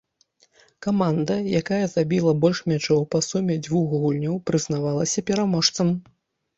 Каманда, 0.85 1.35
якая 1.59 1.83
забіла 1.95 2.31
больш 2.47 2.63
мячоў 2.71 3.05
па 3.15 3.23
суме 3.29 3.61
дзвюх 3.63 3.97
гульняў, 4.03 4.43
прызнавалася 4.53 5.29
пераможцам. 5.33 5.99